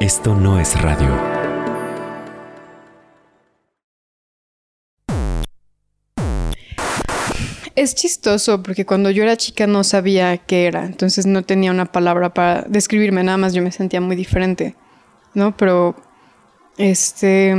Esto 0.00 0.32
no 0.32 0.60
es 0.60 0.80
radio. 0.80 1.08
Es 7.74 7.96
chistoso 7.96 8.62
porque 8.62 8.86
cuando 8.86 9.10
yo 9.10 9.24
era 9.24 9.36
chica 9.36 9.66
no 9.66 9.82
sabía 9.82 10.36
qué 10.38 10.66
era, 10.66 10.84
entonces 10.84 11.26
no 11.26 11.42
tenía 11.42 11.72
una 11.72 11.86
palabra 11.86 12.32
para 12.32 12.62
describirme, 12.68 13.24
nada 13.24 13.38
más 13.38 13.54
yo 13.54 13.60
me 13.60 13.72
sentía 13.72 14.00
muy 14.00 14.14
diferente, 14.14 14.76
¿no? 15.34 15.56
Pero, 15.56 15.96
este, 16.76 17.56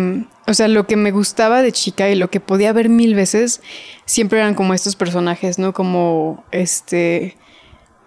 o 0.47 0.53
sea, 0.53 0.69
lo 0.69 0.87
que 0.87 0.95
me 0.95 1.11
gustaba 1.11 1.61
de 1.61 1.73
chica 1.73 2.09
y 2.09 2.15
lo 2.15 2.29
que 2.29 2.39
podía 2.39 2.71
ver 2.71 2.87
mil 2.87 3.15
veces, 3.15 3.61
siempre 4.05 4.39
eran 4.39 4.55
como 4.55 4.73
estos 4.73 4.95
personajes, 4.95 5.59
¿no? 5.59 5.73
Como, 5.73 6.45
este, 6.51 7.35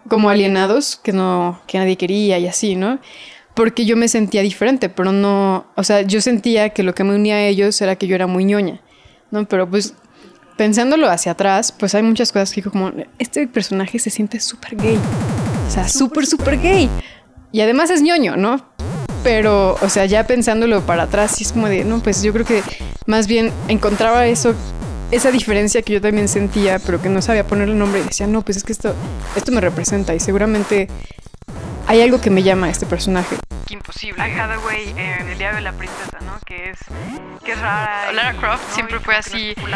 como 0.08 0.30
alienados 0.30 0.96
que 0.96 1.12
no, 1.12 1.60
que 1.66 1.76
nadie 1.76 1.98
quería 1.98 2.38
y 2.38 2.46
así, 2.46 2.76
¿no? 2.76 2.98
Porque 3.54 3.84
yo 3.84 3.96
me 3.96 4.08
sentía 4.08 4.42
diferente, 4.42 4.88
pero 4.88 5.12
no, 5.12 5.66
o 5.76 5.84
sea, 5.84 6.02
yo 6.02 6.20
sentía 6.20 6.70
que 6.70 6.82
lo 6.82 6.94
que 6.94 7.04
me 7.04 7.14
unía 7.14 7.36
a 7.36 7.42
ellos 7.42 7.80
era 7.80 7.96
que 7.96 8.06
yo 8.06 8.14
era 8.14 8.26
muy 8.26 8.44
ñoña, 8.44 8.80
¿no? 9.30 9.46
Pero 9.46 9.68
pues 9.68 9.94
pensándolo 10.56 11.08
hacia 11.08 11.32
atrás, 11.32 11.72
pues 11.72 11.94
hay 11.94 12.02
muchas 12.02 12.32
cosas 12.32 12.50
que 12.50 12.60
digo 12.60 12.70
como, 12.70 12.92
este 13.18 13.46
personaje 13.46 13.98
se 13.98 14.10
siente 14.10 14.40
súper 14.40 14.76
gay, 14.76 14.98
o 15.68 15.70
sea, 15.70 15.88
súper, 15.88 16.26
súper 16.26 16.60
gay. 16.60 16.88
Y 17.50 17.60
además 17.60 17.90
es 17.90 18.00
ñoño, 18.00 18.36
¿no? 18.36 18.64
Pero, 19.22 19.76
o 19.80 19.88
sea, 19.88 20.06
ya 20.06 20.26
pensándolo 20.26 20.80
para 20.82 21.04
atrás, 21.04 21.32
sí 21.36 21.44
es 21.44 21.52
como 21.52 21.68
de, 21.68 21.84
no, 21.84 22.00
pues 22.00 22.22
yo 22.22 22.32
creo 22.32 22.46
que 22.46 22.62
más 23.06 23.26
bien 23.26 23.52
encontraba 23.68 24.26
eso 24.26 24.54
esa 25.12 25.30
diferencia 25.30 25.82
que 25.82 25.92
yo 25.92 26.00
también 26.00 26.26
sentía, 26.26 26.78
pero 26.78 27.00
que 27.00 27.10
no 27.10 27.20
sabía 27.20 27.46
ponerle 27.46 27.74
nombre 27.74 28.00
y 28.00 28.04
decía, 28.04 28.26
no, 28.26 28.42
pues 28.42 28.56
es 28.56 28.64
que 28.64 28.72
esto, 28.72 28.94
esto 29.36 29.52
me 29.52 29.60
representa 29.60 30.14
y 30.14 30.20
seguramente 30.20 30.88
hay 31.86 32.02
algo 32.02 32.20
que 32.20 32.30
me 32.30 32.42
llama 32.42 32.66
a 32.66 32.70
este 32.70 32.86
personaje. 32.86 33.36
Imposible. 33.68 34.22
A 34.22 34.26
Hathaway 34.26 34.90
en 34.90 35.28
El 35.28 35.38
Diario 35.38 35.56
de 35.56 35.62
la 35.62 35.72
Princesa, 35.72 36.18
¿no? 36.20 36.38
Que 36.44 36.70
es, 36.70 36.78
que 37.44 37.52
es 37.52 37.60
rara. 37.60 38.12
Lara 38.12 38.34
Croft 38.34 38.74
siempre 38.74 39.00
fue 39.00 39.16
así, 39.16 39.54
pues, 39.60 39.74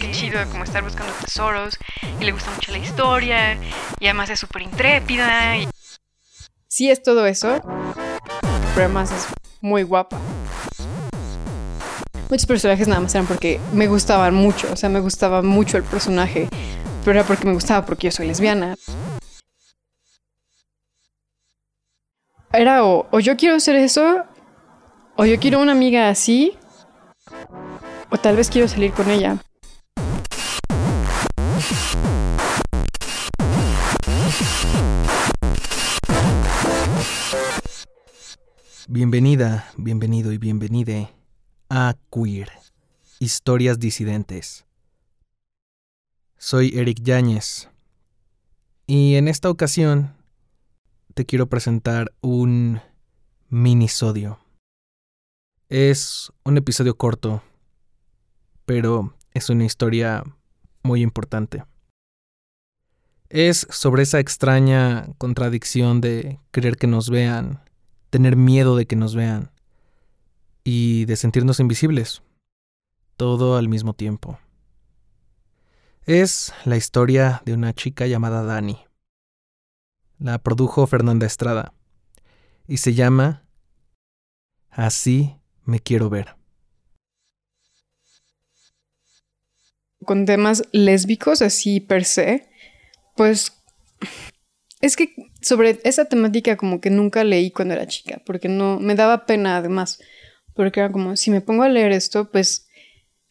qué 0.00 0.10
chido, 0.12 0.40
como 0.50 0.64
estar 0.64 0.82
buscando 0.82 1.12
tesoros 1.14 1.78
y 2.20 2.24
le 2.24 2.32
gusta 2.32 2.50
mucho 2.50 2.72
la 2.72 2.78
historia 2.78 3.58
y 4.00 4.06
además 4.06 4.30
es 4.30 4.40
súper 4.40 4.62
intrépida. 4.62 5.56
Y... 5.56 5.68
Sí 6.66 6.90
es 6.90 7.02
todo 7.02 7.26
eso, 7.26 7.60
pero 8.74 8.84
además 8.84 9.10
es 9.10 9.26
muy 9.60 9.82
guapa 9.82 10.18
muchos 12.30 12.46
personajes 12.46 12.88
nada 12.88 13.00
más 13.00 13.14
eran 13.14 13.26
porque 13.26 13.60
me 13.72 13.86
gustaban 13.86 14.34
mucho, 14.34 14.68
o 14.72 14.76
sea, 14.76 14.88
me 14.88 15.00
gustaba 15.00 15.42
mucho 15.42 15.76
el 15.76 15.82
personaje, 15.82 16.48
pero 17.04 17.18
era 17.18 17.26
porque 17.26 17.46
me 17.46 17.54
gustaba 17.54 17.86
porque 17.86 18.08
yo 18.08 18.12
soy 18.12 18.26
lesbiana. 18.26 18.76
Era 22.50 22.82
o, 22.82 23.06
o 23.10 23.20
yo 23.20 23.36
quiero 23.36 23.60
ser 23.60 23.76
eso, 23.76 24.24
o 25.16 25.26
yo 25.26 25.38
quiero 25.38 25.60
una 25.60 25.72
amiga 25.72 26.08
así, 26.08 26.56
o 28.10 28.16
tal 28.16 28.36
vez 28.36 28.48
quiero 28.48 28.66
salir 28.66 28.92
con 28.92 29.10
ella. 29.10 29.36
Bienvenida, 38.88 39.70
bienvenido 39.76 40.32
y 40.32 40.38
bienvenide 40.38 41.10
a 41.68 41.96
Queer, 42.10 42.50
Historias 43.18 43.78
Disidentes. 43.78 44.64
Soy 46.38 46.72
Eric 46.78 47.02
Yáñez 47.02 47.68
y 48.86 49.16
en 49.16 49.28
esta 49.28 49.50
ocasión 49.50 50.17
te 51.18 51.26
quiero 51.26 51.48
presentar 51.48 52.12
un 52.20 52.80
minisodio. 53.48 54.38
Es 55.68 56.32
un 56.44 56.56
episodio 56.58 56.96
corto, 56.96 57.42
pero 58.64 59.16
es 59.34 59.50
una 59.50 59.64
historia 59.64 60.22
muy 60.84 61.02
importante. 61.02 61.64
Es 63.30 63.66
sobre 63.68 64.04
esa 64.04 64.20
extraña 64.20 65.08
contradicción 65.18 66.00
de 66.00 66.38
querer 66.52 66.76
que 66.76 66.86
nos 66.86 67.10
vean, 67.10 67.64
tener 68.10 68.36
miedo 68.36 68.76
de 68.76 68.86
que 68.86 68.94
nos 68.94 69.16
vean 69.16 69.50
y 70.62 71.04
de 71.06 71.16
sentirnos 71.16 71.58
invisibles, 71.58 72.22
todo 73.16 73.56
al 73.56 73.68
mismo 73.68 73.92
tiempo. 73.92 74.38
Es 76.04 76.54
la 76.64 76.76
historia 76.76 77.42
de 77.44 77.54
una 77.54 77.72
chica 77.72 78.06
llamada 78.06 78.44
Dani. 78.44 78.87
La 80.18 80.38
produjo 80.38 80.86
Fernanda 80.86 81.26
Estrada 81.26 81.72
y 82.66 82.78
se 82.78 82.94
llama 82.94 83.44
Así 84.70 85.36
me 85.64 85.80
quiero 85.80 86.10
ver. 86.10 86.34
Con 90.04 90.24
temas 90.24 90.64
lésbicos 90.72 91.42
así 91.42 91.80
per 91.80 92.04
se, 92.04 92.48
pues 93.16 93.52
es 94.80 94.96
que 94.96 95.14
sobre 95.40 95.80
esa 95.84 96.06
temática 96.06 96.56
como 96.56 96.80
que 96.80 96.90
nunca 96.90 97.24
leí 97.24 97.50
cuando 97.50 97.74
era 97.74 97.86
chica, 97.86 98.22
porque 98.24 98.48
no 98.48 98.78
me 98.80 98.94
daba 98.94 99.26
pena 99.26 99.56
además 99.56 99.98
porque 100.58 100.80
era 100.80 100.90
como, 100.90 101.14
si 101.14 101.30
me 101.30 101.40
pongo 101.40 101.62
a 101.62 101.68
leer 101.68 101.92
esto, 101.92 102.32
pues 102.32 102.66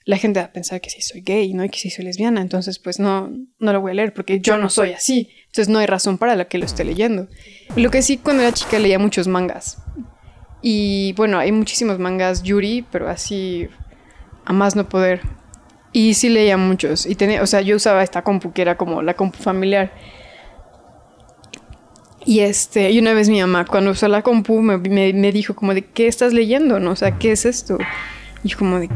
la 0.05 0.15
gente 0.15 0.39
va 0.39 0.45
a 0.45 0.53
pensar 0.53 0.79
que 0.79 0.89
sí 0.89 1.01
soy 1.01 1.19
gay, 1.19 1.53
¿no? 1.53 1.65
Y 1.65 1.69
que 1.69 1.77
sí 1.77 1.89
soy 1.89 2.05
lesbiana, 2.05 2.39
entonces 2.39 2.79
pues 2.79 3.01
no, 3.01 3.29
no 3.59 3.73
lo 3.73 3.81
voy 3.81 3.91
a 3.91 3.95
leer 3.95 4.13
porque 4.13 4.39
yo 4.39 4.57
no 4.57 4.69
soy 4.69 4.93
así, 4.93 5.29
entonces 5.47 5.69
no 5.69 5.79
hay 5.79 5.87
razón 5.87 6.17
para 6.17 6.35
la 6.35 6.45
que 6.45 6.57
lo 6.57 6.65
esté 6.65 6.83
leyendo. 6.83 7.27
Lo 7.75 7.89
que 7.89 8.01
sí, 8.01 8.17
cuando 8.17 8.43
era 8.43 8.51
chica 8.51 8.79
leía 8.79 8.99
muchos 8.99 9.27
mangas. 9.27 9.77
Y 10.61 11.13
bueno, 11.13 11.39
hay 11.39 11.51
muchísimos 11.51 11.99
mangas 11.99 12.43
Yuri, 12.43 12.85
pero 12.91 13.09
así 13.09 13.67
a 14.45 14.53
más 14.53 14.75
no 14.75 14.87
poder. 14.87 15.21
Y 15.93 16.13
sí 16.13 16.29
leía 16.29 16.57
muchos. 16.57 17.05
Y 17.05 17.15
tenía, 17.15 17.41
o 17.41 17.47
sea, 17.47 17.61
yo 17.61 17.75
usaba 17.75 18.03
esta 18.03 18.21
compu 18.21 18.51
que 18.51 18.61
era 18.61 18.77
como 18.77 19.01
la 19.01 19.15
compu 19.15 19.37
familiar. 19.39 19.91
Y, 22.25 22.41
este, 22.41 22.91
y 22.91 22.99
una 22.99 23.13
vez 23.13 23.29
mi 23.29 23.39
mamá, 23.39 23.65
cuando 23.65 23.91
usó 23.91 24.07
la 24.09 24.21
compu, 24.21 24.61
me, 24.61 24.77
me, 24.77 25.31
dijo 25.31 25.55
como 25.55 25.73
de, 25.73 25.85
¿qué 25.85 26.07
estás 26.07 26.33
leyendo? 26.33 26.79
¿No? 26.79 26.91
O 26.91 26.95
sea, 26.95 27.17
¿qué 27.17 27.31
es 27.31 27.45
esto? 27.45 27.77
Y 28.43 28.51
como 28.51 28.79
de... 28.79 28.89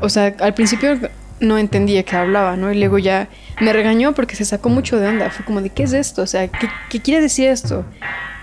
O 0.00 0.08
sea, 0.08 0.36
al 0.40 0.52
principio 0.52 0.98
no 1.42 1.58
entendía 1.58 2.02
qué 2.04 2.16
hablaba, 2.16 2.56
¿no? 2.56 2.72
Y 2.72 2.78
luego 2.78 2.98
ya 2.98 3.28
me 3.60 3.72
regañó 3.72 4.14
porque 4.14 4.34
se 4.34 4.46
sacó 4.46 4.70
mucho 4.70 4.98
de 4.98 5.08
onda. 5.08 5.30
Fue 5.30 5.44
como 5.44 5.60
de, 5.60 5.68
¿qué 5.68 5.82
es 5.82 5.92
esto? 5.92 6.22
O 6.22 6.26
sea, 6.26 6.48
¿qué, 6.48 6.68
qué 6.88 7.00
quiere 7.00 7.20
decir 7.20 7.48
esto? 7.48 7.84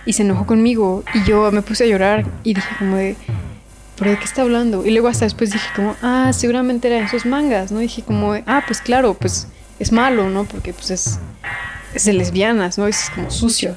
Y 0.06 0.14
se 0.14 0.22
enojó 0.22 0.46
conmigo 0.46 1.04
y 1.14 1.24
yo 1.24 1.52
me 1.52 1.62
puse 1.64 1.86
a 1.86 1.88
llorar 1.88 2.26
y 2.44 2.54
dije 2.54 2.76
como 2.78 2.98
de, 2.98 3.16
¿pero 3.98 4.12
de 4.12 4.18
qué 4.18 4.26
está 4.26 4.44
hablando? 4.44 4.86
Y 4.86 4.92
luego 4.92 5.08
hasta 5.08 5.26
después 5.26 5.52
dije 5.52 5.68
como, 5.76 5.96
ah, 6.02 6.32
seguramente 6.34 6.88
eran 6.88 7.06
esos 7.06 7.26
mangas, 7.26 7.72
¿no? 7.72 7.80
Y 7.80 7.84
dije 7.84 8.04
como, 8.04 8.34
ah, 8.46 8.64
pues 8.68 8.82
claro, 8.82 9.16
pues 9.16 9.48
es 9.80 9.92
malo, 9.92 10.30
¿no? 10.30 10.44
Porque 10.44 10.74
pues 10.74 10.92
es 10.92 11.20
es 11.94 12.06
de 12.06 12.14
lesbianas, 12.14 12.78
¿no? 12.78 12.88
Es 12.88 13.10
como 13.14 13.32
sucio. 13.32 13.76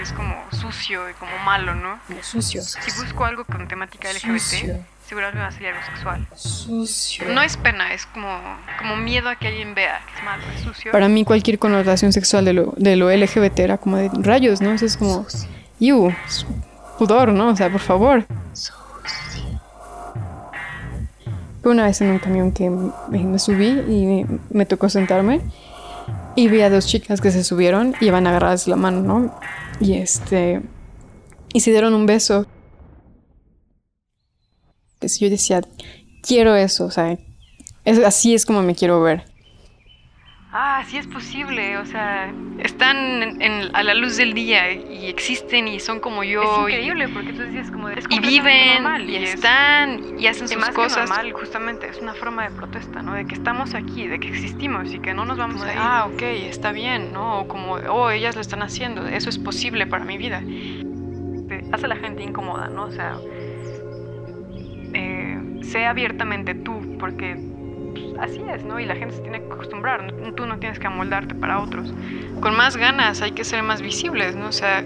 Es 0.00 0.12
como 0.12 0.34
sucio 0.50 1.08
y 1.10 1.12
como 1.14 1.36
malo, 1.38 1.74
¿no? 1.74 1.98
Como 2.06 2.22
sucio. 2.22 2.62
Si 2.62 3.00
busco 3.00 3.24
algo 3.24 3.44
con 3.44 3.66
temática 3.68 4.08
LGBT, 4.12 4.80
seguramente 5.08 5.40
va 5.40 5.48
a 5.48 5.52
salir 5.52 5.68
algo 5.68 5.86
sexual. 5.86 6.28
Sucio. 6.34 7.24
No 7.32 7.42
es 7.42 7.56
pena, 7.56 7.94
es 7.94 8.04
como, 8.06 8.38
como 8.78 8.96
miedo 8.96 9.28
a 9.28 9.36
que 9.36 9.48
alguien 9.48 9.74
vea 9.74 10.00
que 10.06 10.18
es 10.18 10.24
malo, 10.24 10.42
es 10.54 10.60
sucio. 10.60 10.92
Para 10.92 11.08
mí 11.08 11.24
cualquier 11.24 11.58
connotación 11.58 12.12
sexual 12.12 12.44
de 12.44 12.52
lo, 12.52 12.74
de 12.76 12.96
lo 12.96 13.10
LGBT 13.10 13.58
era 13.60 13.78
como 13.78 13.96
de 13.96 14.10
rayos, 14.12 14.60
¿no? 14.60 14.72
es 14.72 14.96
como, 14.96 15.26
¡Iu! 15.80 16.12
pudor, 16.98 17.32
¿no? 17.32 17.48
O 17.48 17.56
sea, 17.56 17.70
por 17.70 17.80
favor. 17.80 18.26
Una 21.64 21.84
vez 21.84 22.00
en 22.00 22.10
un 22.10 22.18
camión 22.18 22.52
que 22.52 22.70
me, 22.70 23.38
subí 23.38 23.68
y 23.68 24.24
me 24.50 24.64
tocó 24.64 24.88
sentarme 24.88 25.40
y 26.34 26.48
vi 26.48 26.62
a 26.62 26.70
dos 26.70 26.86
chicas 26.86 27.20
que 27.20 27.30
se 27.30 27.44
subieron 27.44 27.94
y 28.00 28.06
iban 28.06 28.26
agarradas 28.26 28.68
la 28.68 28.76
mano, 28.76 29.02
¿no? 29.02 29.38
Y 29.80 29.94
este. 29.94 30.62
Y 31.52 31.60
se 31.60 31.70
dieron 31.70 31.94
un 31.94 32.06
beso. 32.06 32.46
Pues 34.98 35.18
yo 35.20 35.30
decía, 35.30 35.62
quiero 36.22 36.54
eso, 36.54 36.84
o 36.84 36.90
sea, 36.90 37.16
es, 37.84 37.98
así 38.00 38.34
es 38.34 38.44
como 38.44 38.62
me 38.62 38.74
quiero 38.74 39.00
ver 39.00 39.24
ah, 40.52 40.82
sí 40.86 40.96
es 40.96 41.06
posible, 41.06 41.78
o 41.78 41.86
sea, 41.86 42.32
están 42.58 43.40
a 43.74 43.82
la 43.82 43.94
luz 43.94 44.16
del 44.16 44.34
día 44.34 44.72
y 44.72 45.06
existen 45.06 45.68
y 45.68 45.80
son 45.80 46.00
como 46.00 46.24
yo. 46.24 46.42
Es 46.42 46.58
increíble 46.60 47.08
porque 47.08 47.32
tú 47.32 47.42
dices 47.42 47.70
como 47.70 47.88
de, 47.88 48.02
y 48.10 48.20
viven 48.20 49.08
y, 49.08 49.16
están 49.16 50.18
y 50.18 50.26
hacen 50.26 50.48
sus 50.48 50.68
cosas. 50.70 51.08
normal, 51.08 51.32
justamente 51.32 51.88
es 51.88 51.98
una 52.00 52.14
forma 52.14 52.48
de 52.48 52.54
protesta, 52.54 53.02
¿no? 53.02 53.14
De 53.14 53.26
que 53.26 53.34
estamos 53.34 53.74
aquí, 53.74 54.06
de 54.06 54.18
que 54.18 54.28
existimos 54.28 54.92
y 54.92 54.98
que 54.98 55.14
no 55.14 55.24
nos 55.24 55.38
vamos 55.38 55.62
a 55.62 55.72
ir. 55.72 55.78
Ah, 55.78 56.08
ok, 56.12 56.22
está 56.22 56.72
bien, 56.72 57.12
¿no? 57.12 57.40
O 57.40 57.48
como, 57.48 57.74
oh, 57.74 58.10
ellas 58.10 58.34
lo 58.34 58.40
están 58.40 58.62
haciendo, 58.62 59.06
eso 59.06 59.30
es 59.30 59.38
posible 59.38 59.86
para 59.86 60.04
mi 60.04 60.18
vida. 60.18 60.42
Hace 61.72 61.86
a 61.86 61.88
la 61.88 61.96
gente 61.96 62.22
incómoda, 62.22 62.68
¿no? 62.68 62.84
O 62.84 62.92
sea, 62.92 63.18
eh, 64.94 65.60
sé 65.62 65.86
abiertamente 65.86 66.54
tú, 66.54 66.96
porque 66.98 67.36
así 68.18 68.40
es, 68.52 68.64
¿no? 68.64 68.80
Y 68.80 68.86
la 68.86 68.96
gente 68.96 69.14
se 69.14 69.22
tiene 69.22 69.40
que 69.40 69.46
acostumbrar, 69.46 70.12
tú 70.36 70.46
no 70.46 70.58
tienes 70.58 70.78
que 70.78 70.86
amoldarte 70.86 71.34
para 71.34 71.60
otros. 71.60 71.92
Con 72.40 72.56
más 72.56 72.76
ganas 72.76 73.22
hay 73.22 73.32
que 73.32 73.44
ser 73.44 73.62
más 73.62 73.82
visibles, 73.82 74.36
¿no? 74.36 74.48
O 74.48 74.52
sea... 74.52 74.84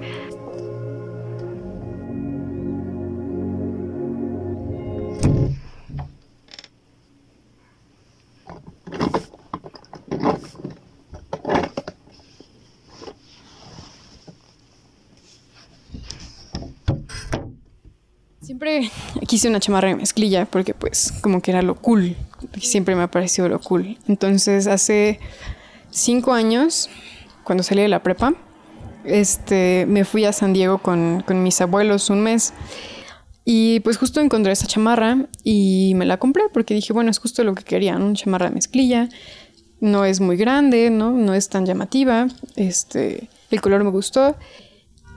Siempre 18.63 18.93
quise 19.27 19.49
una 19.49 19.59
chamarra 19.59 19.89
de 19.89 19.97
mezclilla 19.97 20.45
porque 20.45 20.73
pues 20.73 21.13
como 21.21 21.43
que 21.43 21.51
era 21.51 21.63
lo 21.63 21.75
cool. 21.75 22.15
Siempre 22.61 22.95
me 22.95 23.03
ha 23.03 23.11
parecido 23.11 23.49
lo 23.49 23.61
cool. 23.61 23.99
Entonces 24.07 24.69
hace 24.69 25.19
cinco 25.91 26.33
años, 26.33 26.89
cuando 27.43 27.65
salí 27.65 27.83
de 27.83 27.89
la 27.89 28.05
prepa, 28.05 28.35
este, 29.05 29.85
me 29.89 30.05
fui 30.05 30.27
a 30.27 30.33
San 30.33 30.53
Diego 30.53 30.79
con, 30.79 31.25
con 31.27 31.43
mis 31.43 31.61
abuelos 31.61 32.09
un 32.09 32.23
mes. 32.23 32.53
Y 33.45 33.81
pues 33.81 33.97
justo 33.97 34.21
encontré 34.21 34.53
esa 34.53 34.69
chamarra 34.69 35.27
y 35.43 35.95
me 35.97 36.07
la 36.07 36.19
compré 36.19 36.45
porque 36.53 36.73
dije, 36.73 36.93
bueno, 36.93 37.11
es 37.11 37.19
justo 37.19 37.43
lo 37.43 37.57
que 37.57 37.65
quería. 37.65 37.97
Una 37.97 38.15
chamarra 38.15 38.49
de 38.49 38.55
mezclilla. 38.55 39.09
No 39.81 40.05
es 40.05 40.21
muy 40.21 40.37
grande, 40.37 40.89
¿no? 40.91 41.11
No 41.11 41.35
es 41.35 41.49
tan 41.49 41.67
llamativa. 41.67 42.29
Este, 42.55 43.29
el 43.51 43.61
color 43.61 43.83
me 43.83 43.91
gustó. 43.91 44.37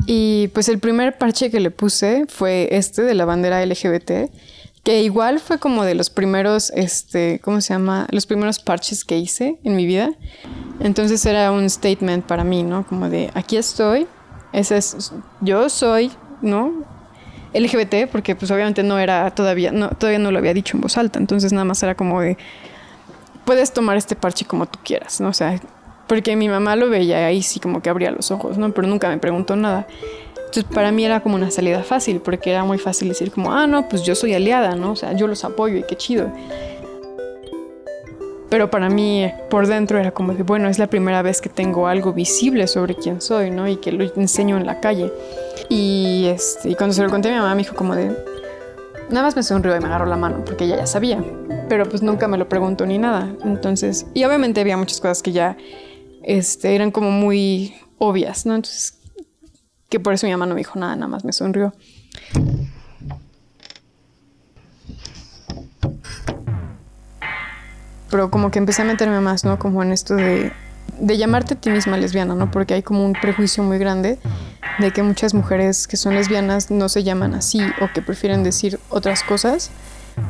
Y 0.06 0.50
pues 0.50 0.70
el 0.70 0.80
primer 0.80 1.18
parche 1.18 1.50
que 1.50 1.60
le 1.60 1.72
puse 1.72 2.26
fue 2.28 2.70
este 2.72 3.02
de 3.02 3.16
la 3.16 3.26
bandera 3.26 3.66
LGBT, 3.66 4.30
que 4.84 5.02
igual 5.02 5.40
fue 5.40 5.58
como 5.58 5.84
de 5.84 5.96
los 5.96 6.12
primeros, 6.12 6.72
este, 6.76 7.40
¿cómo 7.44 7.60
se 7.60 7.74
llama? 7.74 8.08
Los 8.12 8.28
primeros 8.28 8.60
parches 8.60 9.04
que 9.04 9.18
hice 9.18 9.58
en 9.64 9.76
mi 9.76 9.88
vida. 9.88 10.12
Entonces 10.80 11.26
era 11.26 11.52
un 11.52 11.68
statement 11.68 12.26
para 12.26 12.44
mí, 12.44 12.62
¿no? 12.62 12.86
Como 12.86 13.10
de, 13.10 13.32
aquí 13.34 13.58
estoy, 13.58 14.06
ese 14.54 14.78
es, 14.78 15.12
yo 15.42 15.70
soy, 15.70 16.12
¿no? 16.42 16.84
LGBT, 17.56 18.08
porque 18.12 18.36
pues 18.36 18.52
obviamente 18.52 18.84
no 18.84 19.00
era 19.00 19.32
todavía, 19.32 19.72
no, 19.72 19.90
todavía 19.90 20.20
no 20.20 20.30
lo 20.30 20.38
había 20.38 20.54
dicho 20.54 20.78
en 20.78 20.82
voz 20.82 20.98
alta, 20.98 21.18
entonces 21.18 21.52
nada 21.52 21.66
más 21.66 21.82
era 21.82 21.96
como 21.96 22.22
de, 22.22 22.38
puedes 23.44 23.74
tomar 23.74 23.98
este 23.98 24.16
parche 24.16 24.46
como 24.46 24.68
tú 24.68 24.78
quieras, 24.84 25.20
¿no? 25.20 25.30
O 25.30 25.34
sea, 25.34 25.60
porque 26.08 26.36
mi 26.36 26.50
mamá 26.50 26.76
lo 26.76 26.90
veía 26.90 27.26
ahí 27.26 27.42
sí 27.42 27.60
como 27.60 27.82
que 27.82 27.90
abría 27.90 28.12
los 28.12 28.32
ojos, 28.32 28.58
¿no? 28.58 28.72
Pero 28.74 28.88
nunca 28.88 29.10
me 29.10 29.18
preguntó 29.18 29.56
nada. 29.56 29.88
Entonces 30.38 30.66
para 30.66 30.92
mí 30.92 31.04
era 31.04 31.20
como 31.22 31.36
una 31.36 31.52
salida 31.52 31.84
fácil, 31.84 32.22
porque 32.22 32.52
era 32.52 32.64
muy 32.64 32.78
fácil 32.78 33.10
decir 33.10 33.32
como, 33.32 33.52
ah, 33.52 33.68
no, 33.68 33.90
pues 33.90 34.04
yo 34.04 34.16
soy 34.16 34.34
aliada, 34.34 34.76
¿no? 34.76 34.92
O 34.92 34.96
sea, 34.96 35.14
yo 35.14 35.28
los 35.28 35.44
apoyo 35.44 35.78
y 35.78 35.84
qué 35.84 35.96
chido. 35.96 36.32
Pero 38.50 38.70
para 38.70 38.90
mí 38.90 39.30
por 39.50 39.68
dentro 39.68 40.00
era 40.00 40.12
como 40.12 40.34
de, 40.34 40.44
bueno, 40.44 40.70
es 40.70 40.80
la 40.80 40.88
primera 40.88 41.22
vez 41.22 41.42
que 41.42 41.50
tengo 41.50 41.88
algo 41.88 42.14
visible 42.14 42.68
sobre 42.68 42.96
quién 42.96 43.20
soy, 43.20 43.52
¿no? 43.52 43.68
Y 43.68 43.78
que 43.78 43.92
lo 43.92 44.04
enseño 44.16 44.56
en 44.56 44.66
la 44.66 44.80
calle. 44.80 45.12
Y, 45.68 46.28
este, 46.28 46.70
y 46.70 46.76
cuando 46.76 46.94
se 46.94 47.04
lo 47.04 47.10
conté 47.10 47.30
a 47.30 47.32
mi 47.34 47.40
mamá 47.40 47.56
me 47.56 47.64
dijo 47.64 47.76
como 47.76 47.96
de, 47.96 48.16
nada 49.10 49.24
más 49.24 49.36
me 49.36 49.44
sonrió 49.44 49.76
y 49.76 49.80
me 49.80 49.88
agarró 49.88 50.06
la 50.06 50.16
mano, 50.16 50.46
porque 50.46 50.66
ella 50.66 50.78
ya 50.78 50.86
sabía. 50.86 51.24
Pero 51.68 51.90
pues 51.90 52.02
nunca 52.02 52.28
me 52.28 52.38
lo 52.38 52.48
preguntó 52.48 52.86
ni 52.86 52.98
nada. 52.98 53.28
Entonces, 53.44 54.06
y 54.14 54.24
obviamente 54.24 54.62
había 54.62 54.78
muchas 54.78 55.02
cosas 55.02 55.24
que 55.24 55.32
ya 55.32 55.58
este, 56.26 56.76
eran 56.76 56.92
como 56.92 57.12
muy 57.12 57.76
obvias, 57.98 58.46
¿no? 58.46 58.56
Entonces, 58.56 58.98
que 59.90 60.00
por 60.00 60.14
eso 60.14 60.26
mi 60.28 60.34
mamá 60.34 60.46
no 60.46 60.56
me 60.56 60.62
dijo 60.62 60.80
nada, 60.80 60.96
nada 60.96 61.08
más 61.08 61.24
me 61.24 61.32
sonrió. 61.32 61.74
pero 68.16 68.32
como 68.32 68.50
que 68.50 68.60
empecé 68.60 68.82
a 68.82 68.86
meterme 68.86 69.20
más, 69.20 69.44
¿no? 69.44 69.60
Como 69.60 69.84
en 69.84 69.92
esto 69.92 70.16
de, 70.16 70.54
de 71.02 71.18
llamarte 71.18 71.56
a 71.56 71.58
ti 71.60 71.70
misma 71.70 71.98
lesbiana, 71.98 72.34
¿no? 72.34 72.50
Porque 72.50 72.74
hay 72.74 72.82
como 72.82 73.04
un 73.04 73.12
prejuicio 73.12 73.62
muy 73.62 73.78
grande 73.78 74.20
de 74.80 74.92
que 74.92 75.04
muchas 75.04 75.34
mujeres 75.34 75.86
que 75.86 75.98
son 75.98 76.16
lesbianas 76.16 76.72
no 76.72 76.88
se 76.88 77.04
llaman 77.04 77.34
así 77.34 77.60
o 77.82 77.90
que 77.94 78.02
prefieren 78.02 78.42
decir 78.42 78.80
otras 78.88 79.22
cosas 79.22 79.70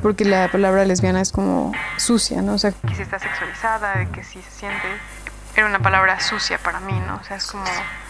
porque 0.01 0.25
la 0.25 0.51
palabra 0.51 0.83
lesbiana 0.83 1.21
es 1.21 1.31
como 1.31 1.74
sucia, 1.97 2.42
¿no? 2.42 2.53
O 2.53 2.57
sea, 2.57 2.71
que 2.71 2.95
si 2.95 3.03
está 3.03 3.19
sexualizada, 3.19 4.12
que 4.12 4.24
si 4.24 4.42
se 4.42 4.50
siente 4.50 4.88
era 5.56 5.68
una 5.68 5.80
palabra 5.80 6.19
sucia 6.19 6.57
para 6.57 6.80
mí, 6.80 6.94
¿no? 7.07 7.16
O 7.16 7.24
sea, 7.24 7.38
es 7.38 7.46
como 7.48 7.63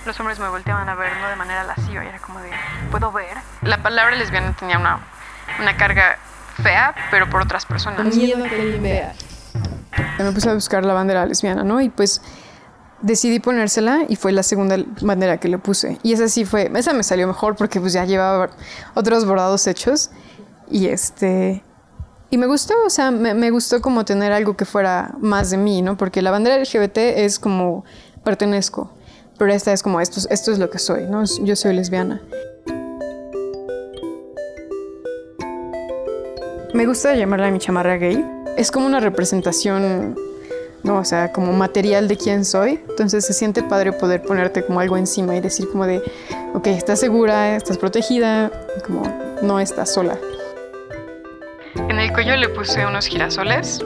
los 0.06 0.20
hombres 0.20 0.40
me 0.40 0.50
volteaban 0.50 0.90
a 0.90 0.96
ver, 0.96 1.16
no 1.18 1.30
de 1.30 1.36
manera 1.36 1.64
lasciva, 1.64 2.04
y 2.04 2.08
era 2.08 2.20
como 2.20 2.40
de, 2.40 2.50
¿puedo 2.92 3.12
ver? 3.12 3.38
La 3.62 3.82
palabra 3.82 4.16
lesbiana 4.16 4.54
tenía 4.54 4.80
una, 4.80 5.00
una 5.60 5.78
carga 5.78 6.18
fea, 6.62 6.96
pero 7.12 7.30
por 7.30 7.42
otras 7.42 7.66
personas. 7.66 8.16
Miedo 8.16 8.44
que 8.46 8.80
vea. 8.80 9.14
Me 10.18 10.32
puse 10.32 10.50
a 10.50 10.54
buscar 10.54 10.86
la 10.86 10.94
bandera 10.94 11.26
lesbiana, 11.26 11.64
¿no? 11.64 11.82
Y 11.82 11.90
pues 11.90 12.22
decidí 13.02 13.40
ponérsela 13.40 14.02
y 14.08 14.16
fue 14.16 14.32
la 14.32 14.44
segunda 14.44 14.78
bandera 15.02 15.38
que 15.38 15.48
le 15.48 15.58
puse. 15.58 16.00
Y 16.02 16.14
esa 16.14 16.28
sí 16.28 16.46
fue, 16.46 16.72
esa 16.76 16.94
me 16.94 17.04
salió 17.04 17.28
mejor 17.28 17.56
porque 17.56 17.80
pues 17.80 17.94
ya 17.94 18.06
llevaba 18.06 18.50
otros 18.96 19.26
bordados 19.26 19.68
hechos. 19.68 20.10
Y 20.70 20.88
este, 20.88 21.64
y 22.30 22.38
me 22.38 22.48
gustó, 22.48 22.74
o 22.86 22.90
sea, 22.90 23.12
me, 23.12 23.52
gustó 23.52 23.82
como 23.82 24.06
tener 24.06 24.32
algo 24.32 24.58
que 24.58 24.66
fuera 24.66 25.16
más 25.20 25.50
de 25.50 25.58
mí, 25.58 25.82
¿no? 25.82 25.98
Porque 25.98 26.22
la 26.22 26.32
bandera 26.32 26.58
LGBT 26.58 26.98
es 26.98 27.40
como 27.40 27.86
pertenezco, 28.24 28.92
pero 29.38 29.52
esta 29.54 29.72
es 29.74 29.84
como 29.84 30.02
esto, 30.02 30.20
esto 30.30 30.52
es 30.52 30.60
lo 30.60 30.70
que 30.70 30.80
soy, 30.80 31.06
¿no? 31.06 31.24
Yo 31.44 31.56
soy 31.56 31.76
lesbiana. 31.76 32.22
Me 36.74 36.86
gusta 36.86 37.16
llamarla 37.16 37.52
mi 37.52 37.60
chamarra 37.60 37.98
gay 37.98 38.36
es 38.58 38.72
como 38.72 38.86
una 38.86 39.00
representación, 39.00 40.16
¿no? 40.84 40.98
O 40.98 41.06
sea, 41.06 41.32
como 41.32 41.52
material 41.54 42.08
de 42.08 42.18
quién 42.18 42.46
soy. 42.46 42.80
Entonces 42.90 43.26
se 43.26 43.34
siente 43.34 43.64
padre 43.64 43.92
poder 43.92 44.22
ponerte 44.22 44.66
como 44.66 44.80
algo 44.80 44.98
encima 44.98 45.36
y 45.36 45.42
decir 45.42 45.70
como 45.70 45.86
de, 45.86 46.02
ok, 46.54 46.68
estás 46.68 47.00
segura, 47.00 47.56
estás 47.56 47.78
protegida, 47.78 48.52
como 48.86 49.04
no 49.42 49.60
estás 49.60 49.94
sola. 49.94 50.18
En 52.16 52.20
el 52.20 52.28
cuello 52.28 52.40
le 52.40 52.48
puse 52.48 52.86
unos 52.86 53.08
girasoles 53.08 53.84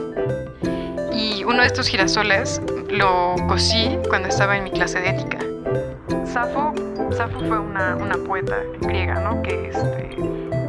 y 1.12 1.42
uno 1.42 1.62
de 1.62 1.66
estos 1.66 1.88
girasoles 1.88 2.62
lo 2.88 3.34
cosí 3.48 3.98
cuando 4.08 4.28
estaba 4.28 4.56
en 4.56 4.62
mi 4.62 4.70
clase 4.70 5.00
de 5.00 5.08
ética. 5.08 5.38
Safo, 6.26 6.72
Safo 7.10 7.40
fue 7.40 7.58
una, 7.58 7.96
una 7.96 8.14
poeta 8.18 8.56
griega, 8.82 9.14
¿no? 9.14 9.42
Que 9.42 9.70
este, 9.70 10.16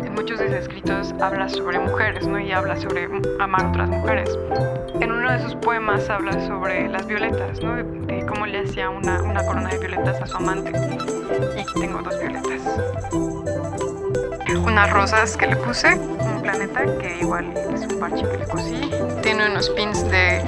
muchos 0.09 0.39
de 0.39 0.47
sus 0.47 0.55
escritos 0.55 1.13
habla 1.21 1.47
sobre 1.49 1.77
mujeres, 1.77 2.25
¿no? 2.25 2.39
Y 2.39 2.51
habla 2.51 2.75
sobre 2.77 3.07
amar 3.39 3.65
a 3.65 3.69
otras 3.69 3.89
mujeres. 3.89 4.35
En 4.99 5.11
uno 5.11 5.31
de 5.31 5.43
sus 5.43 5.53
poemas 5.57 6.09
habla 6.09 6.31
sobre 6.47 6.89
las 6.89 7.05
violetas, 7.05 7.61
¿no? 7.61 7.75
De, 7.75 8.25
cómo 8.25 8.47
le 8.47 8.61
hacía 8.61 8.89
una, 8.89 9.21
una, 9.21 9.45
corona 9.45 9.69
de 9.69 9.77
violetas 9.77 10.19
a 10.19 10.25
su 10.25 10.35
amante. 10.35 10.71
Y 11.55 11.59
aquí 11.59 11.73
tengo 11.79 12.01
dos 12.01 12.19
violetas. 12.19 13.40
Unas 14.63 14.89
rosas 14.91 15.37
que 15.37 15.47
le 15.47 15.55
puse, 15.55 15.95
un 15.95 16.41
planeta 16.41 16.85
que 16.99 17.19
igual 17.21 17.53
es 17.73 17.81
un 17.81 17.99
parche 17.99 18.23
que 18.29 18.37
le 18.37 18.45
cosí. 18.47 18.91
Tiene 19.21 19.49
unos 19.51 19.69
pins 19.71 20.03
de 20.09 20.41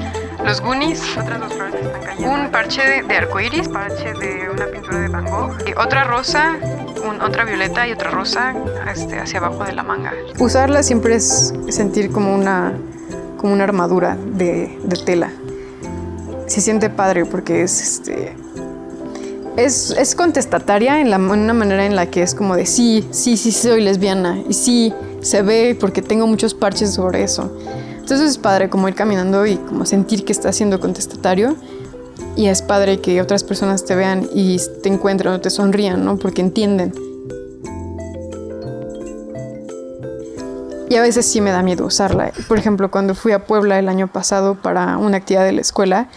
los 0.46 0.62
Goonies, 0.62 1.18
otras 1.18 1.40
dos 1.40 1.54
flores 1.54 1.76
que 1.76 1.82
están 1.86 2.04
cayendo. 2.04 2.34
Un 2.34 2.52
parche 2.52 2.82
de, 2.82 3.04
de 3.04 3.18
arcoiris, 3.18 3.70
parche 3.70 4.14
de 4.14 4.50
una 4.50 4.66
pintura 4.68 5.00
de 5.00 5.08
Van 5.10 5.26
Gogh. 5.26 5.56
Y 5.68 5.72
otra 5.74 6.04
rosa 6.04 6.58
otra 7.24 7.46
violeta 7.46 7.88
y 7.88 7.92
otra 7.92 8.12
rosa 8.12 8.54
este, 8.94 9.20
hacia 9.20 9.40
abajo 9.40 9.64
de 9.66 9.74
la 9.74 9.84
manga. 9.84 10.14
Usarla 10.40 10.84
siempre 10.84 11.16
es 11.16 11.54
sentir 11.70 12.12
como 12.12 12.34
una, 12.34 12.74
como 13.38 13.54
una 13.54 13.64
armadura 13.64 14.16
de, 14.16 14.78
de 14.84 14.98
tela. 14.98 15.32
Se 16.48 16.62
siente 16.62 16.90
padre 16.90 17.26
porque 17.26 17.64
es 17.64 17.82
este. 17.82 18.36
Es, 19.56 19.92
es 19.92 20.16
contestataria 20.16 21.00
en, 21.00 21.12
la, 21.12 21.18
una 21.18 21.54
manera 21.54 21.86
en 21.86 21.96
la 21.96 22.08
que 22.08 22.24
es 22.24 22.34
como 22.34 22.56
de 22.56 22.66
sí, 22.66 23.08
sí, 23.12 23.38
sí 23.38 23.52
soy 23.52 23.82
lesbiana 23.82 24.40
y 24.50 24.54
sí 24.54 24.94
se 25.22 25.44
ve 25.44 25.78
porque 25.80 26.02
tengo 26.02 26.26
muchos 26.26 26.56
parches 26.56 26.96
sobre 26.96 27.24
eso. 27.24 27.56
Entonces 27.92 28.32
es 28.32 28.38
padre 28.40 28.70
como 28.70 28.90
ir 28.90 28.96
caminando 28.96 29.46
y 29.46 29.58
como 29.58 29.86
sentir 29.86 30.26
que 30.26 30.32
está 30.32 30.52
siendo 30.52 30.80
contestatario 30.80 31.56
y 32.36 32.48
es 32.48 32.64
padre 32.64 33.00
que 33.00 33.22
otras 33.22 33.44
personas 33.44 33.86
te 33.86 33.96
vean 33.96 34.28
y 34.34 34.60
te 34.82 34.90
encuentren 34.90 35.34
o 35.34 35.40
te 35.40 35.52
sonrían, 35.52 36.04
¿no? 36.04 36.18
Porque 36.18 36.42
entienden. 36.42 36.92
Y 40.90 40.96
a 40.96 41.02
veces 41.02 41.28
sí 41.28 41.42
me 41.42 41.52
da 41.52 41.62
miedo 41.62 41.86
usarla. 41.86 42.32
Por 42.48 42.58
ejemplo, 42.58 42.90
cuando 42.90 43.14
fui 43.14 43.32
a 43.32 43.46
Puebla 43.46 43.78
el 43.78 43.88
año 43.88 44.08
pasado 44.08 44.56
para 44.56 44.98
una 44.98 45.18
actividad 45.18 45.46
de 45.46 45.52
la 45.52 45.62
escuela, 45.62 46.10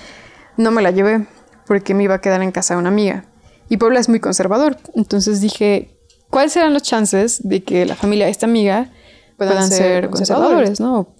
no 0.56 0.70
me 0.70 0.80
la 0.80 0.90
llevé 0.90 1.26
porque 1.66 1.94
me 1.94 2.04
iba 2.04 2.14
a 2.14 2.20
quedar 2.20 2.42
en 2.42 2.52
casa 2.52 2.74
de 2.74 2.80
una 2.80 2.88
amiga. 2.88 3.24
Y 3.68 3.76
Puebla 3.76 4.00
es 4.00 4.08
muy 4.08 4.20
conservador. 4.20 4.76
Entonces 4.94 5.40
dije, 5.40 5.98
¿cuáles 6.30 6.52
serán 6.52 6.72
los 6.72 6.82
chances 6.82 7.46
de 7.46 7.62
que 7.62 7.86
la 7.86 7.96
familia 7.96 8.26
de 8.26 8.30
esta 8.30 8.46
amiga 8.46 8.90
puedan, 9.36 9.70
ser, 9.70 10.08
conservadores, 10.08 10.80
¿no? 10.80 11.14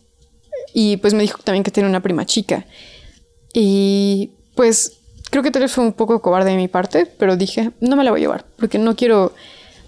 Y 0.73 0.99
pues 0.99 1.15
me 1.15 1.23
dijo 1.23 1.39
también 1.43 1.65
que 1.65 1.71
tiene 1.71 1.89
una 1.89 2.01
prima 2.01 2.27
chica. 2.27 2.67
Y 3.53 4.33
pues 4.55 4.99
creo 5.31 5.43
que 5.43 5.51
tal 5.51 5.63
vez 5.63 5.73
fue 5.73 5.85
un 5.85 5.93
poco 5.93 6.21
cobarde 6.21 6.51
de 6.51 6.57
mi 6.57 6.69
parte, 6.69 7.07
pero 7.07 7.37
dije, 7.37 7.73
no 7.81 7.97
me 7.97 8.05
la 8.05 8.11
voy 8.11 8.21
a 8.21 8.23
llevar, 8.23 8.47
porque 8.57 8.79
no 8.79 8.97
quiero, 8.97 9.33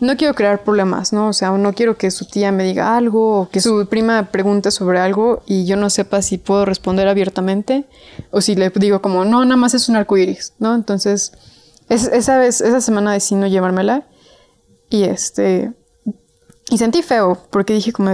no 0.00 0.16
quiero 0.16 0.34
crear 0.34 0.62
problemas, 0.62 1.12
¿no? 1.12 1.28
O 1.28 1.32
sea, 1.32 1.50
no 1.50 1.72
quiero 1.72 1.96
que 1.96 2.10
su 2.10 2.26
tía 2.26 2.52
me 2.52 2.64
diga 2.64 2.96
algo 2.96 3.40
o 3.40 3.48
que 3.48 3.60
su 3.60 3.86
prima 3.86 4.30
pregunte 4.30 4.70
sobre 4.70 4.98
algo 5.00 5.42
y 5.46 5.64
yo 5.64 5.76
no 5.76 5.90
sepa 5.90 6.22
si 6.22 6.38
puedo 6.38 6.64
responder 6.64 7.08
abiertamente 7.08 7.84
o 8.30 8.40
si 8.40 8.54
le 8.54 8.70
digo 8.70 9.02
como, 9.02 9.24
no, 9.24 9.44
nada 9.44 9.56
más 9.56 9.74
es 9.74 9.88
un 9.88 9.96
arco 9.96 10.16
iris, 10.16 10.52
¿no? 10.58 10.74
Entonces, 10.74 11.32
esa 11.88 12.38
vez, 12.38 12.60
esa 12.60 12.80
semana 12.80 13.12
decidí 13.12 13.40
no 13.40 13.46
llevármela 13.46 14.06
y 14.90 15.04
este, 15.04 15.72
y 16.70 16.78
sentí 16.78 17.02
feo 17.02 17.38
porque 17.50 17.74
dije 17.74 17.92
como, 17.92 18.10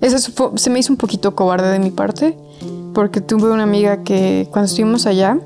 eso 0.00 0.52
se 0.56 0.70
me 0.70 0.78
hizo 0.78 0.92
un 0.92 0.98
poquito 0.98 1.34
cobarde 1.34 1.70
de 1.70 1.78
mi 1.78 1.90
parte 1.90 2.36
porque 2.92 3.20
tuve 3.20 3.50
una 3.50 3.62
amiga 3.62 4.02
que 4.02 4.48
cuando 4.50 4.66
estuvimos 4.66 5.06
allá 5.06 5.38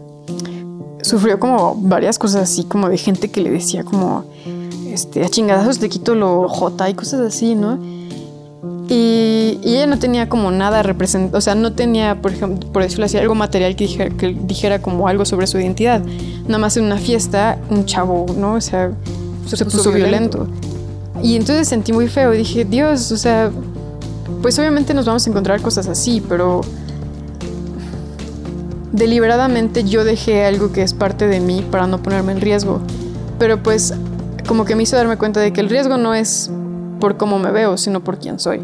sufrió 1.02 1.38
como 1.38 1.74
varias 1.76 2.18
cosas 2.18 2.42
así, 2.42 2.64
como 2.64 2.88
de 2.88 2.98
gente 2.98 3.30
que 3.30 3.40
le 3.40 3.50
decía 3.50 3.84
como, 3.84 4.24
este, 4.92 5.24
a 5.24 5.28
chingadazos 5.28 5.78
te 5.78 5.88
quito 5.88 6.14
lo 6.14 6.48
J 6.48 6.90
y 6.90 6.94
cosas 6.94 7.20
así, 7.20 7.54
¿no? 7.54 7.78
Y, 8.88 9.60
ella 9.62 9.86
no 9.86 9.98
tenía 9.98 10.28
como 10.28 10.50
nada 10.50 10.82
representado, 10.82 11.38
o 11.38 11.40
sea, 11.40 11.54
no 11.54 11.72
tenía, 11.72 12.20
por 12.20 12.32
ejemplo, 12.32 12.72
por 12.72 12.82
decirlo 12.82 13.04
así, 13.04 13.16
algo 13.18 13.36
material 13.36 13.76
que 13.76 13.86
dijera, 13.86 14.10
que 14.10 14.36
dijera 14.42 14.82
como 14.82 15.06
algo 15.06 15.24
sobre 15.24 15.46
su 15.46 15.58
identidad. 15.60 16.02
Nada 16.46 16.58
más 16.58 16.76
en 16.76 16.84
una 16.84 16.96
fiesta, 16.96 17.58
un 17.70 17.86
chavo, 17.86 18.26
¿no? 18.36 18.54
O 18.54 18.60
sea, 18.60 18.90
se, 19.46 19.64
puso, 19.64 19.92
violento. 19.92 20.48
Y 21.22 21.36
entonces 21.36 21.68
sentí 21.68 21.92
muy 21.92 22.08
feo 22.08 22.34
y 22.34 22.38
dije, 22.38 22.64
Dios, 22.64 23.12
o 23.12 23.16
sea, 23.16 23.52
pues 24.42 24.58
obviamente 24.58 24.92
nos 24.92 25.06
vamos 25.06 25.24
a 25.24 25.30
encontrar 25.30 25.62
cosas 25.62 25.86
así, 25.86 26.20
pero 26.28 26.62
deliberadamente 28.90 29.84
yo 29.84 30.02
dejé 30.02 30.44
algo 30.44 30.72
que 30.72 30.82
es 30.82 30.94
parte 30.94 31.28
de 31.28 31.38
mí 31.38 31.64
para 31.70 31.86
no 31.86 32.02
ponerme 32.02 32.32
en 32.32 32.40
riesgo. 32.40 32.80
Pero 33.38 33.62
pues 33.62 33.94
como 34.50 34.64
que 34.64 34.74
me 34.74 34.82
hizo 34.82 34.96
darme 34.96 35.16
cuenta 35.16 35.38
de 35.38 35.52
que 35.52 35.60
el 35.60 35.68
riesgo 35.68 35.96
no 35.96 36.12
es 36.12 36.50
por 36.98 37.16
cómo 37.16 37.38
me 37.38 37.52
veo, 37.52 37.76
sino 37.76 38.02
por 38.02 38.18
quién 38.18 38.40
soy. 38.40 38.58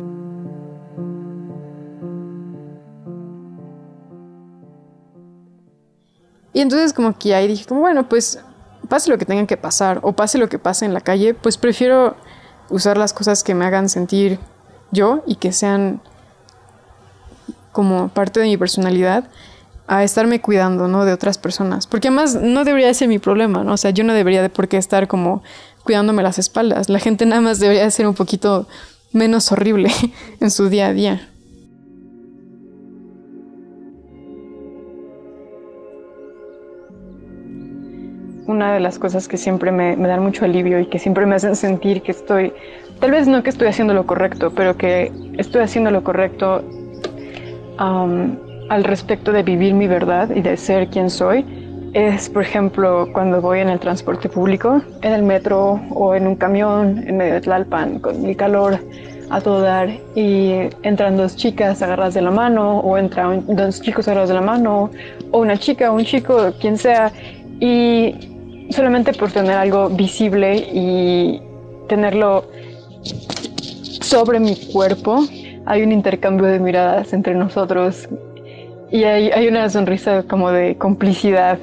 Y 6.53 6.61
entonces 6.61 6.93
como 6.93 7.17
que 7.17 7.37
ahí 7.37 7.47
dije, 7.47 7.67
como 7.67 7.83
bueno, 7.83 8.09
pues 8.09 8.41
pase 8.89 9.11
lo 9.11 9.17
que 9.17 9.27
tenga 9.27 9.47
que 9.47 9.57
pasar 9.57 10.01
o 10.03 10.13
pase 10.13 10.39
lo 10.39 10.49
que 10.49 10.59
pase 10.59 10.87
en 10.87 10.93
la 10.93 11.01
calle, 11.01 11.35
pues 11.35 11.57
prefiero 11.57 12.17
usar 12.69 12.99
las 12.99 13.13
cosas 13.13 13.45
que 13.45 13.55
me 13.55 13.65
hagan 13.65 13.89
sentir 13.89 14.41
yo 14.91 15.23
y 15.25 15.37
que 15.37 15.53
sean 15.53 16.01
como 17.71 18.09
parte 18.09 18.41
de 18.41 18.47
mi 18.47 18.57
personalidad 18.57 19.29
a 19.89 20.03
estarme 20.03 20.41
cuidando, 20.41 20.89
¿no? 20.89 21.05
De 21.05 21.13
otras 21.13 21.39
personas. 21.39 21.87
Porque 21.87 22.09
además 22.09 22.35
no 22.35 22.65
debería 22.65 22.93
ser 22.95 23.09
mi 23.09 23.19
problema, 23.19 23.63
¿no? 23.63 23.75
O 23.75 23.77
sea, 23.77 23.91
yo 23.91 24.05
no 24.05 24.13
debería 24.13 24.43
de 24.43 24.49
por 24.49 24.69
qué 24.69 24.77
estar 24.77 25.07
como 25.07 25.43
cuidándome 25.85 26.23
las 26.23 26.39
espaldas. 26.39 26.89
La 26.89 26.99
gente 26.99 27.27
nada 27.27 27.41
más 27.41 27.61
debería 27.61 27.89
ser 27.91 28.07
un 28.09 28.15
poquito 28.15 28.67
menos 29.13 29.51
horrible 29.53 29.91
en 30.41 30.51
su 30.51 30.69
día 30.69 30.89
a 30.89 30.93
día. 30.93 31.29
Una 38.47 38.73
de 38.73 38.81
las 38.81 38.99
cosas 38.99 39.27
que 39.27 39.37
siempre 39.37 39.73
me, 39.73 39.97
dan 39.97 40.23
mucho 40.23 40.45
alivio 40.45 40.79
y 40.79 40.87
que 40.87 41.01
siempre 41.01 41.27
me 41.27 41.35
hacen 41.35 41.57
sentir 41.57 42.03
que 42.03 42.13
estoy, 42.13 42.53
tal 43.01 43.11
vez 43.11 43.27
no 43.27 43.43
que 43.43 43.51
estoy 43.51 43.67
haciendo 43.67 43.93
lo 43.93 44.07
correcto, 44.07 44.53
pero 44.55 44.77
que 44.77 45.13
estoy 45.37 45.63
haciendo 45.63 45.91
lo 45.91 46.05
correcto 46.05 46.63
al 48.69 48.85
respecto 48.85 49.33
de 49.33 49.43
vivir 49.43 49.75
mi 49.75 49.87
verdad 49.87 50.31
y 50.35 50.41
de 50.41 50.57
ser 50.57 50.89
quien 50.89 51.11
soy, 51.11 51.45
es, 51.93 52.29
por 52.29 52.43
ejemplo, 52.43 53.09
cuando 53.13 53.41
voy 53.41 53.61
en 53.61 53.69
el 53.69 53.79
transporte 53.79 54.29
público, 54.29 54.83
en 55.03 55.13
el 55.13 55.23
metro 55.23 55.81
o 55.91 56.15
en 56.15 56.27
un 56.27 56.37
camión 56.37 57.03
en 57.07 57.17
medio 57.17 57.35
de 57.35 57.41
Tlalpan, 57.41 58.01
con 58.01 58.25
el 58.27 58.37
calor 58.37 58.79
a 59.31 59.41
todo 59.41 59.61
dar, 59.63 59.89
y 60.15 60.69
entran 60.83 61.17
dos 61.17 61.37
chicas 61.37 61.83
agarradas 61.83 62.15
de 62.15 62.23
la 62.23 62.31
mano, 62.31 62.81
o 62.81 62.99
entran 62.99 63.45
dos 63.47 63.81
chicos 63.81 64.07
agarrados 64.07 64.29
de 64.29 64.35
la 64.35 64.43
mano, 64.43 64.91
o 65.31 65.39
una 65.39 65.57
chica, 65.57 65.91
un 65.91 66.05
chico, 66.05 66.53
quien 66.61 66.77
sea, 66.77 67.11
y 67.61 68.15
solamente 68.71 69.13
por 69.13 69.33
tener 69.33 69.53
algo 69.53 69.89
visible 69.89 70.57
y 70.57 71.41
tenerlo 71.89 72.45
sobre 74.01 74.39
mi 74.39 74.55
cuerpo, 74.73 75.25
hay 75.65 75.83
un 75.83 75.93
intercambio 75.93 76.47
de 76.47 76.61
miradas 76.61 77.13
entre 77.13 77.35
nosotros 77.35 78.09
y 78.91 79.05
hay, 79.05 79.31
hay, 79.31 79.49
una 79.49 79.69
sonrisa 79.69 80.23
como 80.23 80.51
de 80.51 80.77
complicidad, 80.77 81.59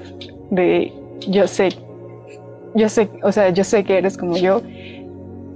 de 0.49 0.91
yo 1.27 1.47
sé, 1.47 1.69
yo 2.75 2.89
sé, 2.89 3.09
o 3.21 3.31
sea, 3.31 3.49
yo 3.49 3.63
sé 3.63 3.83
que 3.83 3.97
eres 3.97 4.17
como 4.17 4.37
yo. 4.37 4.61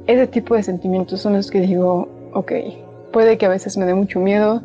Ese 0.07 0.27
tipo 0.27 0.55
de 0.55 0.63
sentimientos 0.63 1.21
son 1.21 1.33
los 1.33 1.51
que 1.51 1.59
digo, 1.59 2.07
ok, 2.33 2.51
puede 3.11 3.37
que 3.37 3.45
a 3.45 3.49
veces 3.49 3.77
me 3.77 3.85
dé 3.85 3.93
mucho 3.93 4.19
miedo, 4.19 4.61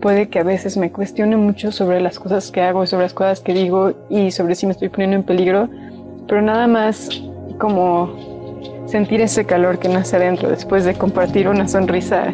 puede 0.00 0.28
que 0.28 0.38
a 0.38 0.42
veces 0.42 0.76
me 0.76 0.90
cuestione 0.90 1.36
mucho 1.36 1.72
sobre 1.72 2.00
las 2.00 2.18
cosas 2.18 2.50
que 2.50 2.62
hago, 2.62 2.86
sobre 2.86 3.04
las 3.04 3.14
cosas 3.14 3.40
que 3.40 3.52
digo 3.52 3.92
y 4.08 4.30
sobre 4.30 4.54
si 4.54 4.66
me 4.66 4.72
estoy 4.72 4.88
poniendo 4.88 5.16
en 5.16 5.22
peligro, 5.22 5.68
pero 6.28 6.42
nada 6.42 6.66
más 6.66 7.08
como 7.58 8.14
sentir 8.86 9.20
ese 9.20 9.44
calor 9.44 9.78
que 9.78 9.88
nace 9.88 10.16
adentro 10.16 10.48
después 10.48 10.84
de 10.84 10.94
compartir 10.94 11.48
una 11.48 11.66
sonrisa 11.66 12.32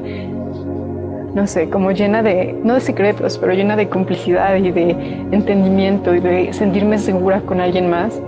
no 1.34 1.46
sé, 1.46 1.70
como 1.70 1.92
llena 1.92 2.22
de, 2.22 2.58
no 2.62 2.74
de 2.74 2.80
secretos, 2.80 3.38
pero 3.38 3.54
llena 3.54 3.76
de 3.76 3.88
complicidad 3.88 4.56
y 4.56 4.70
de 4.70 4.90
entendimiento 5.32 6.14
y 6.14 6.20
de 6.20 6.52
sentirme 6.52 6.98
segura 6.98 7.40
con 7.40 7.60
alguien 7.60 7.88
más, 7.88 8.20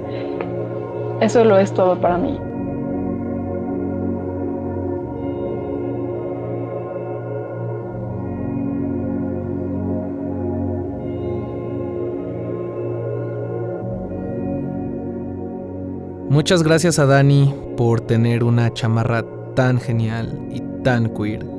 eso 1.21 1.45
lo 1.45 1.59
es 1.59 1.73
todo 1.73 2.01
para 2.01 2.19
mí. 2.19 2.39
Muchas 16.31 16.65
gracias 16.65 16.99
a 16.99 17.07
Dani 17.07 17.55
por 17.77 18.01
tener 18.01 18.43
una 18.43 18.73
chamarra 18.73 19.25
tan 19.55 19.79
genial 19.79 20.37
y 20.51 20.61
tan 20.83 21.11
queer 21.11 21.55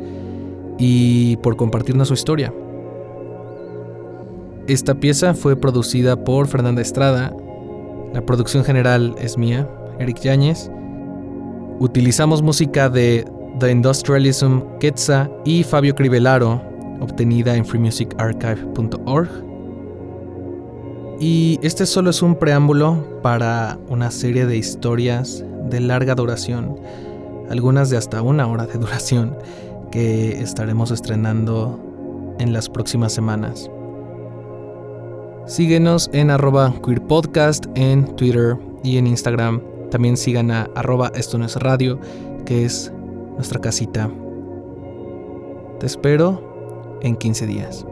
y 0.78 1.38
por 1.38 1.56
compartirnos 1.56 2.08
su 2.08 2.14
historia. 2.14 2.54
Esta 4.68 4.96
pieza 4.96 5.34
fue 5.34 5.56
producida 5.56 6.24
por 6.24 6.48
Fernanda 6.48 6.82
Estrada. 6.82 7.36
La 8.14 8.26
producción 8.26 8.64
general 8.64 9.16
es 9.20 9.38
mía, 9.38 9.70
Eric 10.00 10.22
Yáñez. 10.22 10.72
Utilizamos 11.80 12.42
música 12.42 12.90
de 12.90 13.26
The 13.60 13.72
Industrialism 13.72 14.62
Quetza 14.80 15.30
y 15.46 15.64
Fabio 15.64 15.94
Cribelaro, 15.94 16.62
obtenida 17.00 17.56
en 17.56 17.66
freemusicarchive.org. 17.66 19.30
Y 21.20 21.60
este 21.62 21.86
solo 21.86 22.10
es 22.10 22.22
un 22.22 22.36
preámbulo 22.36 23.22
para 23.22 23.78
una 23.88 24.12
serie 24.12 24.46
de 24.46 24.58
historias 24.58 25.46
de 25.70 25.80
larga 25.80 26.16
duración, 26.16 26.78
algunas 27.50 27.90
de 27.90 27.98
hasta 27.98 28.22
una 28.22 28.48
hora 28.48 28.66
de 28.66 28.78
duración, 28.80 29.38
que 29.92 30.42
estaremos 30.42 30.92
estrenando 30.92 31.80
en 32.40 32.54
las 32.54 32.70
próximas 32.70 33.14
semanas. 33.14 33.70
Síguenos 35.46 36.10
en 36.12 36.32
arroba 36.32 36.74
queerpodcast 36.84 37.66
en 37.76 38.16
Twitter 38.16 38.58
y 38.84 38.98
en 38.98 39.08
Instagram. 39.08 39.62
También 39.92 40.18
sigan 40.18 40.52
a 40.52 40.64
arroba 40.76 41.12
esto 41.16 41.38
no 41.38 41.46
es 41.46 41.56
radio, 41.58 42.00
que 42.46 42.66
es 42.66 42.92
nuestra 43.36 43.62
casita. 43.62 44.10
Te 45.80 45.86
espero 45.86 47.00
en 47.02 47.16
15 47.16 47.48
días. 47.48 47.86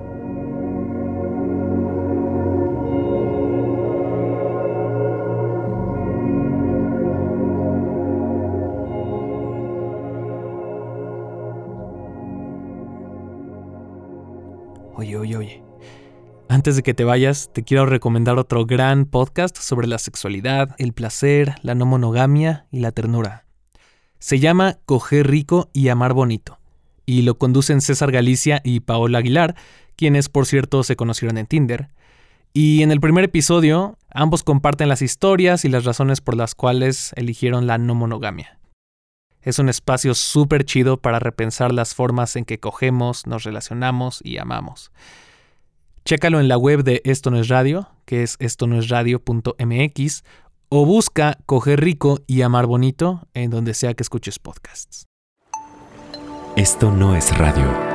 Oye. 15.35 15.63
Antes 16.49 16.75
de 16.75 16.83
que 16.83 16.93
te 16.93 17.03
vayas, 17.03 17.49
te 17.53 17.63
quiero 17.63 17.85
recomendar 17.85 18.37
otro 18.37 18.65
gran 18.65 19.05
podcast 19.05 19.57
sobre 19.57 19.87
la 19.87 19.97
sexualidad, 19.97 20.75
el 20.77 20.93
placer, 20.93 21.55
la 21.61 21.73
no 21.73 21.85
monogamia 21.85 22.67
y 22.71 22.79
la 22.79 22.91
ternura. 22.91 23.45
Se 24.19 24.39
llama 24.39 24.77
Coger 24.85 25.27
rico 25.27 25.69
y 25.73 25.87
amar 25.89 26.13
bonito, 26.13 26.59
y 27.05 27.23
lo 27.23 27.37
conducen 27.37 27.81
César 27.81 28.11
Galicia 28.11 28.61
y 28.63 28.81
Paola 28.81 29.19
Aguilar, 29.19 29.55
quienes 29.95 30.29
por 30.29 30.45
cierto 30.45 30.83
se 30.83 30.95
conocieron 30.95 31.37
en 31.37 31.47
Tinder. 31.47 31.89
Y 32.53 32.83
en 32.83 32.91
el 32.91 32.99
primer 32.99 33.23
episodio, 33.23 33.97
ambos 34.11 34.43
comparten 34.43 34.89
las 34.89 35.01
historias 35.01 35.65
y 35.65 35.69
las 35.69 35.85
razones 35.85 36.21
por 36.21 36.35
las 36.35 36.53
cuales 36.53 37.13
eligieron 37.15 37.65
la 37.65 37.79
no 37.79 37.95
monogamia. 37.95 38.59
Es 39.43 39.59
un 39.59 39.69
espacio 39.69 40.15
súper 40.15 40.63
chido 40.63 40.97
para 40.97 41.19
repensar 41.19 41.73
las 41.73 41.93
formas 41.93 42.35
en 42.35 42.45
que 42.45 42.59
cogemos, 42.59 43.27
nos 43.27 43.43
relacionamos 43.43 44.21
y 44.23 44.38
amamos. 44.38 44.91
Chécalo 46.05 46.39
en 46.39 46.47
la 46.47 46.57
web 46.57 46.83
de 46.83 47.01
Esto 47.05 47.29
No 47.29 47.39
es 47.39 47.47
Radio, 47.47 47.89
que 48.05 48.23
es 48.23 48.35
esto 48.39 48.67
no 48.67 48.77
es 48.77 48.89
radio.mx, 48.89 50.23
o 50.69 50.85
busca 50.85 51.38
Coger 51.45 51.79
Rico 51.79 52.19
y 52.25 52.41
Amar 52.41 52.65
Bonito 52.65 53.27
en 53.33 53.51
donde 53.51 53.73
sea 53.73 53.93
que 53.93 54.03
escuches 54.03 54.39
podcasts. 54.39 55.05
Esto 56.55 56.91
no 56.91 57.15
es 57.15 57.35
radio. 57.38 57.92